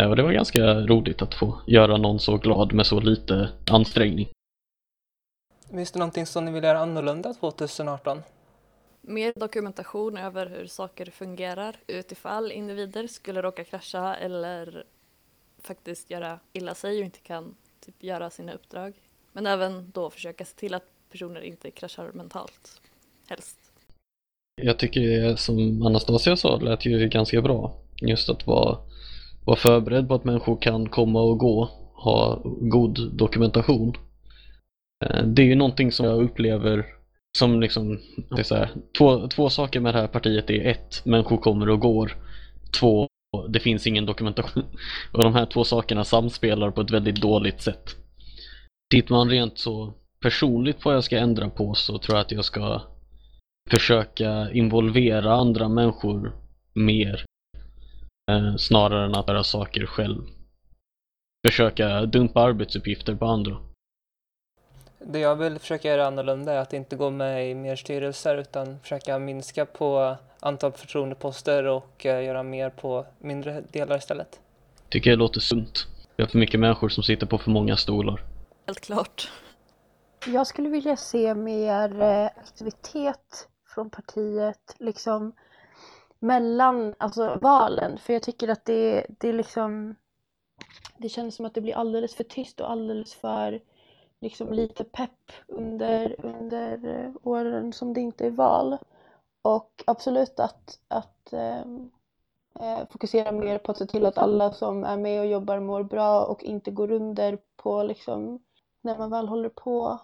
Och 0.08 0.16
det 0.16 0.22
var 0.22 0.32
ganska 0.32 0.74
roligt 0.74 1.22
att 1.22 1.34
få 1.34 1.60
göra 1.66 1.96
någon 1.96 2.18
så 2.18 2.36
glad 2.36 2.72
med 2.72 2.86
så 2.86 3.00
lite 3.00 3.48
ansträngning. 3.70 4.28
Finns 5.70 5.92
det 5.92 5.98
någonting 5.98 6.26
som 6.26 6.44
ni 6.44 6.52
vill 6.52 6.64
göra 6.64 6.78
annorlunda 6.78 7.34
2018? 7.34 8.22
Mer 9.00 9.32
dokumentation 9.36 10.16
över 10.16 10.46
hur 10.46 10.66
saker 10.66 11.06
fungerar 11.06 11.76
utifall 11.86 12.52
individer 12.52 13.06
skulle 13.06 13.42
råka 13.42 13.64
krascha 13.64 14.14
eller 14.14 14.84
faktiskt 15.62 16.10
göra 16.10 16.38
illa 16.52 16.74
sig 16.74 16.98
och 16.98 17.04
inte 17.04 17.18
kan 17.18 17.54
typ 17.80 18.02
göra 18.02 18.30
sina 18.30 18.52
uppdrag. 18.52 18.94
Men 19.32 19.46
även 19.46 19.90
då 19.90 20.10
försöka 20.10 20.44
se 20.44 20.56
till 20.56 20.74
att 20.74 20.86
personer 21.10 21.40
inte 21.40 21.70
kraschar 21.70 22.10
mentalt, 22.14 22.80
helst. 23.28 23.58
Jag 24.62 24.78
tycker 24.78 25.00
det 25.00 25.36
som 25.36 25.82
Anastasia 25.82 26.36
sa 26.36 26.56
lät 26.56 26.86
ju 26.86 27.08
ganska 27.08 27.42
bra. 27.42 27.74
Just 28.00 28.30
att 28.30 28.46
vara, 28.46 28.78
vara 29.44 29.56
förberedd 29.56 30.08
på 30.08 30.14
att 30.14 30.24
människor 30.24 30.56
kan 30.60 30.88
komma 30.88 31.20
och 31.20 31.38
gå, 31.38 31.70
ha 31.94 32.42
god 32.44 33.12
dokumentation. 33.12 33.96
Eh, 35.04 35.22
det 35.22 35.42
är 35.42 35.46
ju 35.46 35.54
någonting 35.54 35.92
som 35.92 36.06
jag 36.06 36.22
upplever 36.22 36.97
som 37.38 37.60
liksom, 37.60 38.00
det 38.30 38.38
är 38.38 38.42
så 38.42 38.54
här, 38.54 38.70
två, 38.98 39.28
två 39.28 39.50
saker 39.50 39.80
med 39.80 39.94
det 39.94 40.00
här 40.00 40.06
partiet 40.06 40.50
är 40.50 40.66
ett, 40.66 41.04
människor 41.04 41.36
kommer 41.36 41.68
och 41.68 41.80
går. 41.80 42.16
Två, 42.80 43.08
det 43.48 43.60
finns 43.60 43.86
ingen 43.86 44.06
dokumentation. 44.06 44.64
Och 45.12 45.22
de 45.22 45.34
här 45.34 45.46
två 45.46 45.64
sakerna 45.64 46.04
samspelar 46.04 46.70
på 46.70 46.80
ett 46.80 46.90
väldigt 46.90 47.20
dåligt 47.20 47.62
sätt. 47.62 47.96
Tittar 48.90 49.14
man 49.14 49.30
rent 49.30 49.58
så 49.58 49.94
personligt 50.20 50.80
på 50.80 50.88
vad 50.88 50.96
jag 50.96 51.04
ska 51.04 51.18
ändra 51.18 51.50
på 51.50 51.74
så 51.74 51.98
tror 51.98 52.16
jag 52.16 52.24
att 52.24 52.32
jag 52.32 52.44
ska 52.44 52.82
försöka 53.70 54.50
involvera 54.50 55.34
andra 55.34 55.68
människor 55.68 56.32
mer 56.74 57.24
eh, 58.30 58.56
snarare 58.56 59.04
än 59.04 59.14
att 59.14 59.28
göra 59.28 59.44
saker 59.44 59.86
själv. 59.86 60.22
Försöka 61.46 62.06
dumpa 62.06 62.40
arbetsuppgifter 62.40 63.14
på 63.14 63.26
andra. 63.26 63.67
Det 64.98 65.18
jag 65.18 65.36
vill 65.36 65.58
försöka 65.58 65.88
göra 65.88 66.06
annorlunda 66.06 66.52
är 66.52 66.58
att 66.58 66.72
inte 66.72 66.96
gå 66.96 67.10
med 67.10 67.50
i 67.50 67.54
mer 67.54 67.76
styrelser 67.76 68.36
utan 68.36 68.80
försöka 68.80 69.18
minska 69.18 69.66
på 69.66 70.16
antal 70.40 70.72
förtroendeposter 70.72 71.64
och 71.64 72.06
eh, 72.06 72.24
göra 72.24 72.42
mer 72.42 72.70
på 72.70 73.06
mindre 73.18 73.60
delar 73.72 73.96
istället. 73.96 74.40
Tycker 74.88 75.10
jag 75.10 75.18
låter 75.18 75.40
sunt. 75.40 75.86
Vi 76.16 76.22
har 76.22 76.28
för 76.28 76.38
mycket 76.38 76.60
människor 76.60 76.88
som 76.88 77.02
sitter 77.02 77.26
på 77.26 77.38
för 77.38 77.50
många 77.50 77.76
stolar. 77.76 78.22
Helt 78.66 78.80
klart. 78.80 79.30
Jag 80.26 80.46
skulle 80.46 80.68
vilja 80.68 80.96
se 80.96 81.34
mer 81.34 82.02
eh, 82.02 82.26
aktivitet 82.26 83.48
från 83.74 83.90
partiet 83.90 84.76
liksom 84.78 85.32
mellan 86.18 86.94
alltså, 86.98 87.38
valen. 87.42 87.98
För 87.98 88.12
jag 88.12 88.22
tycker 88.22 88.48
att 88.48 88.64
det, 88.64 89.06
det 89.08 89.28
är 89.28 89.32
liksom 89.32 89.94
det 90.98 91.08
känns 91.08 91.34
som 91.34 91.46
att 91.46 91.54
det 91.54 91.60
blir 91.60 91.76
alldeles 91.76 92.14
för 92.14 92.24
tyst 92.24 92.60
och 92.60 92.70
alldeles 92.70 93.14
för 93.14 93.60
liksom 94.20 94.52
lite 94.52 94.84
pepp 94.84 95.32
under, 95.46 96.14
under 96.18 96.86
eh, 96.86 97.10
åren 97.22 97.72
som 97.72 97.94
det 97.94 98.00
inte 98.00 98.26
är 98.26 98.30
val. 98.30 98.78
Och 99.42 99.84
absolut 99.86 100.40
att, 100.40 100.80
att 100.88 101.32
ehm, 101.32 101.90
eh, 102.60 102.78
fokusera 102.90 103.32
mer 103.32 103.58
på 103.58 103.72
att 103.72 103.78
se 103.78 103.86
till 103.86 104.06
att 104.06 104.18
alla 104.18 104.52
som 104.52 104.84
är 104.84 104.96
med 104.96 105.20
och 105.20 105.26
jobbar 105.26 105.60
mår 105.60 105.82
bra 105.82 106.24
och 106.24 106.44
inte 106.44 106.70
går 106.70 106.92
under 106.92 107.38
på 107.56 107.82
liksom 107.82 108.42
när 108.80 108.98
man 108.98 109.10
väl 109.10 109.28
håller 109.28 109.48
på. 109.48 110.00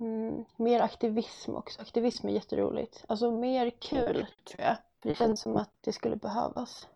Mm, 0.00 0.44
mer 0.56 0.80
aktivism 0.80 1.54
också. 1.54 1.80
Aktivism 1.80 2.28
är 2.28 2.32
jätteroligt. 2.32 3.04
Alltså 3.08 3.30
mer 3.30 3.70
kul 3.70 4.26
tror 4.44 4.66
jag. 4.66 4.76
För 5.02 5.08
det 5.08 5.14
känns 5.14 5.40
som 5.40 5.56
att 5.56 5.70
det 5.80 5.92
skulle 5.92 6.16
behövas. 6.16 6.86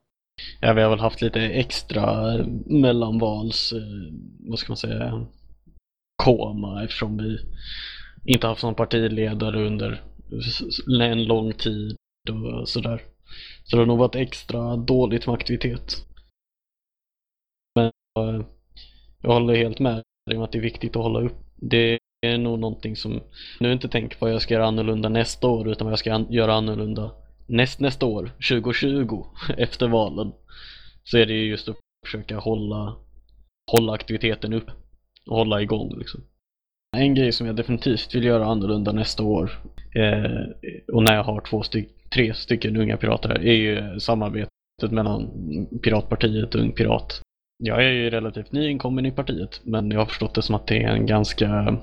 Ja, 0.61 0.73
vi 0.73 0.83
har 0.83 0.91
väl 0.91 1.01
haft 1.01 1.23
lite 1.23 1.41
extra 1.41 2.37
mellanvals, 2.67 3.73
eh, 3.73 4.15
vad 4.51 4.59
ska 4.59 4.71
man 4.71 4.77
säga, 4.77 5.27
koma 6.25 6.85
eftersom 6.85 7.17
vi 7.17 7.39
inte 8.25 8.47
haft 8.47 8.63
någon 8.63 8.75
partiledare 8.75 9.67
under 9.67 10.03
en 11.03 11.25
lång 11.25 11.53
tid 11.53 11.97
och 12.31 12.69
sådär. 12.69 13.03
Så 13.65 13.77
det 13.77 13.83
har 13.83 13.87
nog 13.87 13.99
varit 13.99 14.15
extra 14.15 14.77
dåligt 14.77 15.27
med 15.27 15.35
aktivitet. 15.35 16.07
Men 17.75 17.91
eh, 18.19 18.47
jag 19.23 19.33
håller 19.33 19.55
helt 19.55 19.79
med 19.79 20.03
dig 20.27 20.37
om 20.37 20.45
att 20.45 20.53
det 20.53 20.59
är 20.59 20.63
viktigt 20.63 20.97
att 20.97 21.03
hålla 21.03 21.21
upp. 21.21 21.37
Det 21.57 21.99
är 22.27 22.39
nog 22.39 22.59
någonting 22.59 22.97
som, 22.97 23.21
nu 23.61 23.73
inte 23.73 23.89
tänker 23.89 24.19
på 24.19 24.25
vad 24.25 24.35
jag 24.35 24.43
ska 24.43 24.55
göra 24.55 24.67
annorlunda 24.67 25.09
nästa 25.09 25.49
år 25.49 25.69
utan 25.69 25.85
vad 25.85 25.93
jag 25.93 25.99
ska 25.99 26.25
göra 26.31 26.55
annorlunda 26.55 27.11
näst, 27.47 27.81
nästa 27.81 28.07
år, 28.07 28.33
2020, 28.49 29.25
efter 29.57 29.89
valen. 29.89 30.33
Så 31.05 31.19
är 31.19 31.27
det 31.27 31.33
ju 31.33 31.49
just 31.49 31.69
att 31.69 31.77
försöka 32.07 32.39
hålla, 32.39 32.97
hålla 33.73 33.93
aktiviteten 33.93 34.53
upp 34.53 34.71
och 35.27 35.37
hålla 35.37 35.63
igång 35.63 35.99
liksom. 35.99 36.21
En 36.97 37.15
grej 37.15 37.33
som 37.33 37.47
jag 37.47 37.57
definitivt 37.57 38.15
vill 38.15 38.25
göra 38.25 38.47
annorlunda 38.47 38.93
nästa 38.93 39.23
år 39.23 39.51
eh, 39.95 40.41
och 40.93 41.03
när 41.03 41.15
jag 41.15 41.25
har 41.25 41.41
två 41.41 41.63
styck, 41.63 41.89
tre 42.15 42.35
stycken 42.35 42.77
unga 42.77 42.97
pirater 42.97 43.29
här 43.29 43.47
är 43.47 43.53
ju 43.53 44.01
samarbetet 44.01 44.51
mellan 44.91 45.31
Piratpartiet 45.83 46.55
och 46.55 46.61
Ung 46.61 46.73
Pirat. 46.73 47.21
Jag 47.65 47.85
är 47.85 47.91
ju 47.91 48.11
relativt 48.11 48.53
nyinkommen 48.53 49.07
i 49.07 49.11
partiet 49.11 49.61
men 49.65 49.91
jag 49.91 49.99
har 49.99 50.07
förstått 50.07 50.35
det 50.35 50.43
som 50.43 50.55
att 50.55 50.67
det 50.67 50.83
är 50.83 50.93
en 50.93 51.07
ganska 51.07 51.79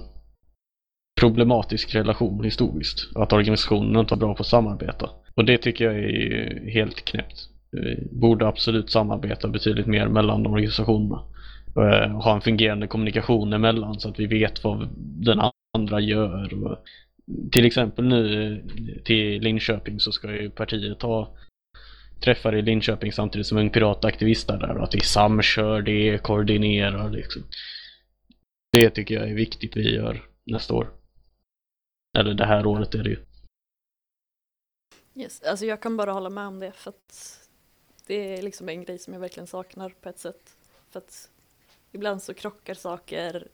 problematisk 1.20 1.96
relation 1.96 2.44
historiskt. 2.44 3.18
Att 3.18 3.34
organisationen 3.34 4.00
inte 4.00 4.14
var 4.14 4.20
bra 4.20 4.36
på 4.36 4.42
att 4.42 4.48
samarbeta. 4.48 5.10
Och 5.36 5.46
det 5.46 5.58
tycker 5.58 5.86
jag 5.86 5.96
är 5.96 6.08
ju 6.08 6.70
helt 6.70 7.06
knäppt. 7.06 7.50
Vi 7.72 8.08
borde 8.12 8.48
absolut 8.48 8.90
samarbeta 8.90 9.48
betydligt 9.48 9.88
mer 9.88 10.08
mellan 10.08 10.48
organisationerna. 10.48 11.22
Eh, 11.76 12.22
Ha 12.22 12.36
en 12.36 12.42
fungerande 12.42 12.88
kommunikation 12.88 13.54
emellan 13.54 14.00
så 14.00 14.10
att 14.10 14.20
vi 14.20 14.26
vet 14.26 14.64
vad 14.64 14.90
den 14.98 15.40
andra 15.78 16.00
gör. 16.00 16.64
Och 16.64 16.78
till 17.52 17.66
exempel 17.66 18.06
nu 18.06 18.54
eh, 18.54 19.04
till 19.04 19.42
Linköping 19.42 20.00
så 20.00 20.12
ska 20.12 20.32
ju 20.32 20.50
partiet 20.50 21.02
ha 21.02 21.36
träffar 22.22 22.56
i 22.56 22.62
Linköping 22.62 23.12
samtidigt 23.12 23.48
som 23.48 23.58
Ung 23.58 23.70
Pirat 23.70 24.06
aktivister 24.06 24.58
där 24.58 24.78
och 24.78 24.84
att 24.84 24.96
vi 24.96 25.00
samkör 25.00 25.82
det, 25.82 26.24
koordinerar 26.24 27.10
liksom. 27.10 27.42
Det 28.72 28.90
tycker 28.90 29.16
jag 29.16 29.30
är 29.30 29.36
viktigt 29.36 29.78
vi 29.78 29.96
gör 29.96 30.24
nästa 30.44 30.74
år. 30.74 30.90
Eller 32.18 32.34
det 32.34 32.46
här 32.46 32.66
året 32.66 32.96
är 32.96 33.04
det 33.04 33.10
ju. 33.10 33.20
Yes. 35.16 35.42
Alltså 35.42 35.66
jag 35.66 35.82
kan 35.82 35.98
bara 35.98 36.12
hålla 36.12 36.30
med 36.30 36.48
om 36.48 36.60
det 36.60 36.72
för 36.72 36.90
att 36.90 37.40
det 38.08 38.38
är 38.38 38.42
liksom 38.42 38.70
en 38.70 38.84
grej 38.84 38.98
som 38.98 39.14
jag 39.14 39.22
verkligen 39.22 39.48
saknar 39.48 39.90
på 39.90 40.10
ett 40.10 40.20
sätt. 40.20 40.56
För 40.92 41.00
att 41.00 41.30
ibland 41.92 42.24
så 42.24 42.34
krockar 42.34 42.74
saker 42.74 43.48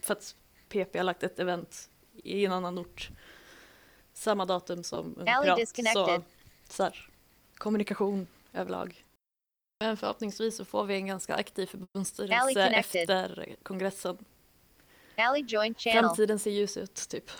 för 0.00 0.12
att 0.12 0.36
PP 0.68 0.96
har 0.96 1.04
lagt 1.04 1.22
ett 1.22 1.38
event 1.38 1.90
i 2.12 2.44
en 2.44 2.52
annan 2.52 2.78
ort 2.78 3.10
samma 4.12 4.44
datum 4.44 4.82
som 4.82 5.14
Ung 5.18 5.28
Ally 5.28 5.44
Pirat. 5.44 5.58
disconnected. 5.58 6.22
Så, 6.68 6.74
så 6.74 6.82
här, 6.82 7.10
kommunikation 7.54 8.26
överlag. 8.52 9.04
Men 9.80 9.96
förhoppningsvis 9.96 10.56
så 10.56 10.64
får 10.64 10.84
vi 10.84 10.94
en 10.94 11.06
ganska 11.06 11.34
aktiv 11.34 11.66
förbundsstyrelse 11.66 12.66
efter 12.66 13.56
kongressen. 13.62 14.24
Framtiden 15.92 16.38
ser 16.38 16.50
ljus 16.50 16.76
ut, 16.76 16.94
typ. 16.94 17.30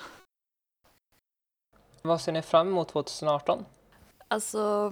Vad 2.02 2.20
ser 2.20 2.32
ni 2.32 2.42
fram 2.42 2.68
emot 2.68 2.88
2018? 2.88 3.64
Alltså, 4.28 4.90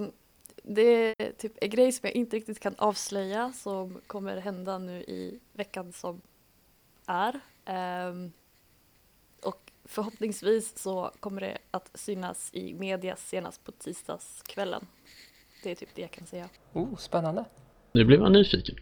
det 0.67 1.15
är 1.23 1.33
typ 1.33 1.53
en 1.61 1.71
grej 1.71 1.93
som 1.93 2.07
jag 2.07 2.15
inte 2.15 2.37
riktigt 2.37 2.61
kan 2.61 2.75
avslöja 2.79 3.53
som 3.53 4.01
kommer 4.07 4.37
hända 4.37 4.79
nu 4.79 5.03
i 5.03 5.41
veckan 5.53 5.93
som 5.93 6.21
är. 7.07 7.41
Ehm, 7.65 8.33
och 9.43 9.73
förhoppningsvis 9.85 10.79
så 10.79 11.11
kommer 11.21 11.41
det 11.41 11.59
att 11.71 11.91
synas 11.95 12.51
i 12.53 12.75
media 12.75 13.17
senast 13.17 13.65
på 13.65 13.73
tisdagskvällen. 13.73 14.87
Det 15.63 15.71
är 15.71 15.75
typ 15.75 15.89
det 15.95 16.03
jag 16.03 16.11
kan 16.11 16.27
säga. 16.27 16.49
Oh, 16.73 16.97
spännande. 16.97 17.45
Nu 17.93 18.05
blir 18.05 18.19
man 18.19 18.33
nyfiken. 18.33 18.77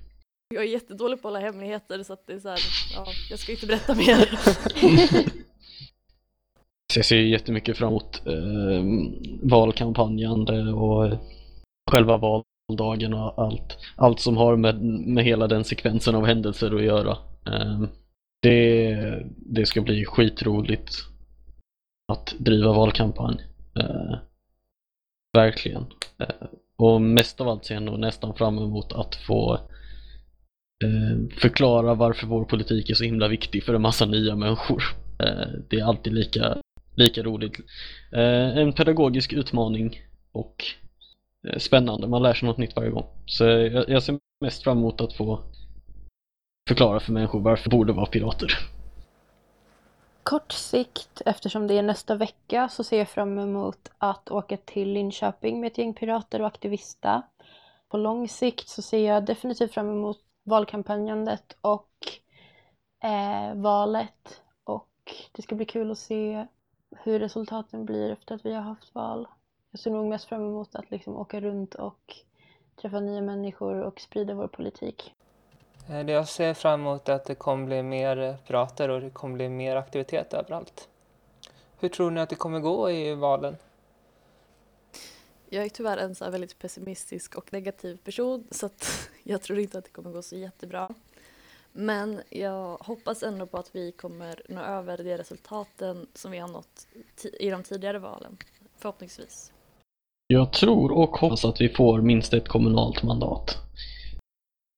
Jag 0.55 0.65
är 0.65 0.69
jättedålig 0.69 1.23
på 1.23 1.29
att 1.29 1.35
hålla 1.35 1.47
hemligheter 1.47 2.03
så 2.03 2.13
att 2.13 2.27
det 2.27 2.33
är 2.33 2.41
så 2.41 2.49
här, 2.49 2.61
ja, 2.95 3.07
jag 3.31 3.39
ska 3.39 3.53
inte 3.53 3.67
berätta 3.67 3.95
mer. 3.95 4.39
Så 6.93 6.99
jag 6.99 7.05
ser 7.05 7.17
ju 7.17 7.29
jättemycket 7.29 7.77
fram 7.77 7.89
emot 7.89 8.27
eh, 8.27 8.85
valkampanjande 9.43 10.73
och 10.73 11.19
själva 11.93 12.43
valdagen 12.69 13.15
och 13.15 13.43
allt, 13.43 13.79
allt 13.97 14.21
som 14.21 14.37
har 14.37 14.57
med, 14.57 14.83
med 14.83 15.25
hela 15.25 15.47
den 15.47 15.65
sekvensen 15.65 16.15
av 16.15 16.27
händelser 16.27 16.75
att 16.75 16.83
göra. 16.83 17.11
Eh, 17.47 17.83
det, 18.43 18.97
det 19.37 19.67
ska 19.67 19.81
bli 19.81 20.05
skitroligt 20.05 20.91
att 22.13 22.35
driva 22.39 22.73
valkampanj. 22.73 23.37
Eh, 23.79 24.19
verkligen. 25.33 25.87
Eh, 26.19 26.49
och 26.77 27.03
mest 27.03 27.41
av 27.41 27.49
allt 27.49 27.65
ser 27.65 27.75
jag 27.75 27.83
nog 27.83 27.99
nästan 27.99 28.35
fram 28.35 28.59
emot 28.59 28.93
att 28.93 29.15
få 29.15 29.55
eh, 30.85 31.39
förklara 31.39 31.95
varför 31.95 32.27
vår 32.27 32.45
politik 32.45 32.91
är 32.91 32.95
så 32.95 33.05
himla 33.05 33.29
viktig 33.29 33.65
för 33.65 33.75
en 33.75 33.83
massa 33.83 34.07
nya 34.07 34.37
människor. 34.37 34.83
Eh, 35.19 35.49
det 35.71 35.81
är 35.81 35.85
alltid 35.85 36.13
lika 36.13 36.57
lika 36.95 37.23
roligt. 37.23 37.61
Eh, 38.13 38.59
en 38.59 38.73
pedagogisk 38.73 39.33
utmaning 39.33 40.01
och 40.33 40.65
Eh, 41.49 41.59
spännande. 41.59 42.09
Man 42.09 42.23
lär 42.23 42.35
sig 42.35 42.49
något 42.49 42.59
nytt 42.59 42.77
varje 42.77 42.91
gång. 42.91 43.07
Så 43.27 43.45
jag, 43.45 43.89
jag 43.89 44.03
ser 44.03 44.19
mest 44.41 44.63
fram 44.63 44.79
emot 44.79 45.01
att 45.01 45.13
få 45.13 45.41
förklara 46.69 47.01
för 47.01 47.13
människor 47.13 47.41
varför 47.41 47.71
de 47.71 47.77
borde 47.77 47.93
vara 47.93 48.07
pirater. 48.07 48.59
kort 50.23 50.53
sikt, 50.53 51.23
eftersom 51.27 51.67
det 51.67 51.79
är 51.79 51.83
nästa 51.83 52.15
vecka, 52.15 52.69
så 52.69 52.85
ser 52.85 52.99
jag 52.99 53.09
fram 53.09 53.39
emot 53.39 53.91
att 53.99 54.31
åka 54.31 54.57
till 54.57 54.93
Linköping 54.93 55.61
med 55.61 55.67
ett 55.67 55.79
gäng 55.79 55.95
pirater 55.95 56.41
och 56.41 56.47
aktivista. 56.47 57.23
På 57.89 57.97
lång 57.97 58.29
sikt 58.29 58.69
så 58.69 58.83
ser 58.83 59.09
jag 59.09 59.25
definitivt 59.25 59.75
fram 59.75 59.91
emot 59.91 60.19
valkampanjandet 60.45 61.57
och 61.61 61.89
eh, 63.05 63.55
valet. 63.55 64.43
Och 64.65 64.89
det 65.33 65.43
ska 65.43 65.55
bli 65.55 65.65
kul 65.65 65.91
att 65.91 65.99
se 65.99 66.47
hur 66.91 67.19
resultaten 67.19 67.85
blir 67.85 68.11
efter 68.11 68.35
att 68.35 68.47
vi 68.47 68.55
har 68.55 68.63
haft 68.63 68.95
val. 68.95 69.27
Jag 69.75 69.81
ser 69.81 69.91
nog 69.91 70.07
mest 70.07 70.25
fram 70.25 70.43
emot 70.43 70.75
att 70.75 70.91
liksom 70.91 71.17
åka 71.17 71.41
runt 71.41 71.75
och 71.75 72.17
träffa 72.77 73.01
nya 73.01 73.21
människor 73.21 73.81
och 73.83 74.01
sprida 74.01 74.35
vår 74.35 74.49
politik. 74.49 75.15
Eh, 75.91 76.05
Det 76.05 76.13
jag 76.13 76.29
ser 76.29 76.55
fram 76.55 76.81
emot 76.81 77.09
är 77.09 77.13
att 77.13 77.25
det 77.25 77.35
kommer 77.35 77.67
bli 77.67 77.83
mer 77.83 78.19
eh, 78.19 78.37
pirater 78.37 78.89
och 78.89 79.01
det 79.01 79.11
kommer 79.11 79.35
bli 79.35 79.49
mer 79.49 79.77
aktivitet 79.77 80.35
överallt. 80.35 80.89
Hur 81.79 81.89
tror 81.89 82.11
ni 82.11 82.21
att 82.21 82.29
det 82.29 82.37
kommer 82.37 82.61
gå 82.61 82.91
i 82.91 83.15
valen? 83.15 83.57
Jag 85.49 85.65
är 85.65 85.69
tyvärr 85.69 85.97
en 85.97 86.15
så 86.15 86.25
här 86.25 86.31
väldigt 86.33 86.59
pessimistisk 86.59 87.35
och 87.37 87.53
negativ 87.53 87.97
person 87.97 88.47
så 88.51 88.67
att 88.67 89.09
jag 89.23 89.43
tror 89.43 89.59
inte 89.59 89.79
att 89.79 89.85
det 89.85 89.91
kommer 89.91 90.11
gå 90.11 90.23
så 90.23 90.37
jättebra. 90.37 90.95
Men 91.73 92.23
jag 92.31 92.77
hoppas 92.77 93.23
ändå 93.23 93.47
på 93.47 93.59
att 93.59 93.75
vi 93.75 93.93
kommer 93.93 94.43
nå 94.49 94.61
över 94.61 94.99
de 94.99 95.17
resultaten 95.17 96.07
som 96.15 96.31
vi 96.31 96.39
har 96.39 96.49
nått 96.49 96.87
i 97.41 97.51
de 97.51 97.63
tidigare 97.63 97.99
valen. 97.99 98.37
Förhoppningsvis. 98.77 99.53
Jag 100.33 100.53
tror 100.53 100.93
och 100.93 101.17
hoppas 101.17 101.45
att 101.45 101.61
vi 101.61 101.69
får 101.69 102.01
minst 102.01 102.35
ett 102.35 102.49
kommunalt 102.49 103.03
mandat. 103.03 103.59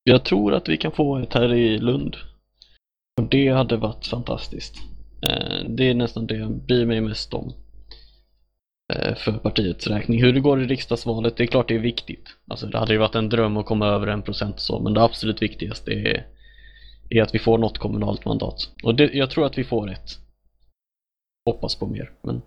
Jag 0.03 0.25
tror 0.25 0.53
att 0.53 0.69
vi 0.69 0.77
kan 0.77 0.91
få 0.91 1.17
ett 1.17 1.33
här 1.33 1.53
i 1.53 1.77
Lund. 1.77 2.15
Och 3.17 3.29
det 3.29 3.47
hade 3.47 3.77
varit 3.77 4.05
fantastiskt. 4.05 4.75
Eh, 5.21 5.69
det 5.69 5.89
är 5.89 5.93
nästan 5.93 6.27
det 6.27 6.35
jag 6.35 6.51
bryr 6.51 6.85
mig 6.85 7.01
mest 7.01 7.33
om. 7.33 7.53
Eh, 8.93 9.15
för 9.15 9.31
partiets 9.31 9.87
räkning. 9.87 10.21
Hur 10.21 10.33
det 10.33 10.39
går 10.39 10.63
i 10.63 10.67
riksdagsvalet, 10.67 11.37
det 11.37 11.43
är 11.43 11.47
klart 11.47 11.67
det 11.67 11.75
är 11.75 11.79
viktigt. 11.79 12.29
Alltså 12.47 12.67
det 12.67 12.77
hade 12.77 12.93
ju 12.93 12.99
varit 12.99 13.15
en 13.15 13.29
dröm 13.29 13.57
att 13.57 13.65
komma 13.65 13.87
över 13.87 14.07
en 14.07 14.21
procent 14.21 14.55
och 14.55 14.61
så, 14.61 14.79
men 14.79 14.93
det 14.93 15.03
absolut 15.03 15.41
viktigaste 15.41 15.91
är, 15.91 16.27
är 17.09 17.21
att 17.21 17.35
vi 17.35 17.39
får 17.39 17.57
något 17.57 17.77
kommunalt 17.77 18.25
mandat. 18.25 18.69
Och 18.83 18.95
det, 18.95 19.13
jag 19.13 19.29
tror 19.29 19.45
att 19.45 19.57
vi 19.57 19.63
får 19.63 19.91
ett. 19.91 20.09
Hoppas 21.45 21.75
på 21.75 21.87
mer, 21.87 22.11
men 22.21 22.41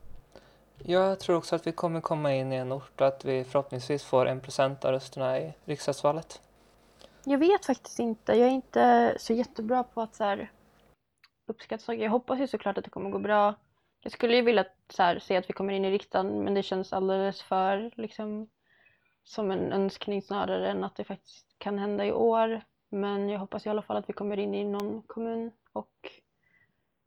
jag 0.83 1.21
tror 1.21 1.37
också 1.37 1.57
att 1.57 1.67
vi 1.67 1.73
kommer 1.73 2.01
komma 2.01 2.35
in 2.35 2.53
i 2.53 2.57
en 2.57 2.73
ort 2.73 3.01
och 3.01 3.07
att 3.07 3.25
vi 3.25 3.45
förhoppningsvis 3.45 4.05
får 4.05 4.27
en 4.27 4.41
procent 4.41 4.85
av 4.85 4.93
rösterna 4.93 5.39
i 5.39 5.55
riksdagsvalet. 5.65 6.41
Jag 7.25 7.39
vet 7.39 7.67
faktiskt 7.67 7.99
inte. 7.99 8.33
Jag 8.33 8.49
är 8.49 8.53
inte 8.53 9.15
så 9.19 9.33
jättebra 9.33 9.83
på 9.83 10.01
att 10.01 10.15
så 10.15 10.25
här, 10.25 10.53
uppskatta 11.47 11.85
saker. 11.85 12.03
Jag 12.03 12.11
hoppas 12.11 12.41
ju 12.41 12.47
såklart 12.47 12.79
att 12.79 12.85
det 12.85 12.91
kommer 12.91 13.11
gå 13.11 13.19
bra. 13.19 13.55
Jag 14.01 14.13
skulle 14.13 14.37
ju 14.37 14.43
vilja 14.43 14.65
så 14.89 15.03
här, 15.03 15.19
se 15.19 15.37
att 15.37 15.49
vi 15.49 15.53
kommer 15.53 15.73
in 15.73 15.85
i 15.85 15.91
riksdagen 15.91 16.45
men 16.45 16.55
det 16.55 16.63
känns 16.63 16.93
alldeles 16.93 17.43
för 17.43 17.91
liksom, 17.95 18.49
som 19.25 19.51
en 19.51 19.73
önskning 19.73 20.23
snarare 20.23 20.71
än 20.71 20.85
att 20.85 20.97
det 20.97 21.05
faktiskt 21.05 21.47
kan 21.59 21.79
hända 21.79 22.07
i 22.07 22.13
år. 22.13 22.61
Men 22.89 23.29
jag 23.29 23.39
hoppas 23.39 23.67
i 23.67 23.69
alla 23.69 23.83
fall 23.83 23.97
att 23.97 24.09
vi 24.09 24.13
kommer 24.13 24.39
in 24.39 24.55
i 24.55 24.65
någon 24.65 25.03
kommun 25.03 25.53
och 25.73 26.11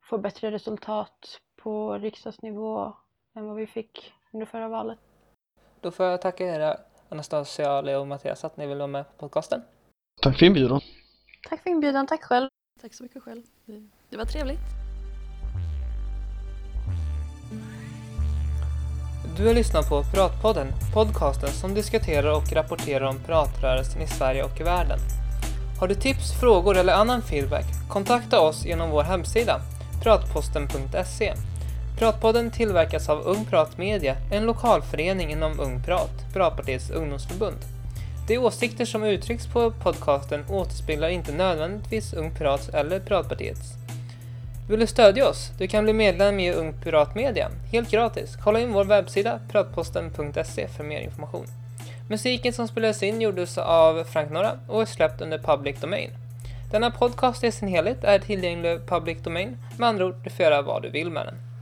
får 0.03 0.17
bättre 0.17 0.51
resultat 0.51 1.41
på 1.55 1.97
riksdagsnivå 1.97 2.93
än 3.35 3.45
vad 3.45 3.55
vi 3.55 3.67
fick 3.67 4.13
under 4.31 4.45
förra 4.45 4.67
valet. 4.67 4.99
Då 5.81 5.91
får 5.91 6.05
jag 6.05 6.21
tacka 6.21 6.45
er 6.45 6.77
Anastasia, 7.09 7.81
Leo 7.81 7.99
och 7.99 8.07
Mattias 8.07 8.43
att 8.43 8.57
ni 8.57 8.67
vill 8.67 8.77
vara 8.77 8.87
med 8.87 9.05
på 9.05 9.13
podcasten. 9.17 9.61
tack 10.21 10.39
för 10.39 10.45
inbjudan. 10.45 10.81
Tack 11.49 11.63
för 11.63 11.69
inbjudan, 11.69 12.07
tack 12.07 12.23
själv. 12.23 12.49
Tack 12.81 12.93
så 12.93 13.03
mycket 13.03 13.23
själv. 13.23 13.41
Det, 13.65 13.89
det 14.09 14.17
var 14.17 14.25
trevligt. 14.25 14.59
Du 19.37 19.47
har 19.47 19.53
lyssnat 19.53 19.89
på 19.89 20.03
Piratpodden, 20.03 20.67
podcasten 20.93 21.49
som 21.49 21.73
diskuterar 21.73 22.37
och 22.37 22.51
rapporterar 22.53 23.05
om 23.05 23.19
piratrörelsen 23.25 24.01
i 24.01 24.07
Sverige 24.07 24.43
och 24.43 24.59
i 24.59 24.63
världen. 24.63 24.99
Har 25.79 25.87
du 25.87 25.95
tips, 25.95 26.39
frågor 26.39 26.77
eller 26.77 26.93
annan 26.93 27.21
feedback? 27.21 27.65
Kontakta 27.89 28.39
oss 28.39 28.65
genom 28.65 28.89
vår 28.89 29.03
hemsida, 29.03 29.61
piratposten.se. 30.03 31.33
Pratpodden 32.01 32.51
tillverkas 32.51 33.09
av 33.09 33.21
Ung 33.27 33.45
Pirat 33.45 33.77
Media, 33.77 34.15
en 34.31 34.45
lokalförening 34.45 35.31
inom 35.31 35.59
Ung 35.59 35.83
Pirat, 35.83 36.33
Piratpartiets 36.33 36.89
ungdomsförbund. 36.89 37.57
De 38.27 38.37
åsikter 38.37 38.85
som 38.85 39.03
uttrycks 39.03 39.47
på 39.47 39.71
podcasten 39.71 40.45
återspeglar 40.49 41.09
inte 41.09 41.31
nödvändigtvis 41.31 42.13
Ung 42.13 42.35
Pirats 42.35 42.69
eller 42.69 42.99
Piratpartiets. 42.99 43.73
Vill 44.69 44.79
du 44.79 44.87
stödja 44.87 45.29
oss? 45.29 45.51
Du 45.57 45.67
kan 45.67 45.83
bli 45.83 45.93
medlem 45.93 46.39
i 46.39 46.53
Ung 46.53 46.73
Pirat 46.73 47.15
Media, 47.15 47.49
helt 47.71 47.91
gratis. 47.91 48.37
Kolla 48.43 48.59
in 48.59 48.73
vår 48.73 48.83
webbsida 48.83 49.39
Pratposten.se, 49.51 50.67
för 50.67 50.83
mer 50.83 51.01
information. 51.01 51.45
Musiken 52.09 52.53
som 52.53 52.67
spelades 52.67 53.03
in 53.03 53.21
gjordes 53.21 53.57
av 53.57 54.03
Frank 54.03 54.31
Norra 54.31 54.59
och 54.67 54.81
är 54.81 54.85
släppt 54.85 55.21
under 55.21 55.37
Public 55.37 55.79
Domain. 55.79 56.11
Denna 56.71 56.91
podcast 56.91 57.43
i 57.43 57.51
sin 57.51 57.67
helhet 57.67 58.03
är 58.03 58.19
tillgänglig 58.19 58.85
public 58.87 59.17
domain, 59.23 59.57
med 59.77 59.89
andra 59.89 60.05
ord, 60.05 60.15
du 60.23 60.29
får 60.29 60.43
göra 60.43 60.61
vad 60.61 60.81
du 60.81 60.89
vill 60.89 61.09
med 61.09 61.25
den. 61.25 61.35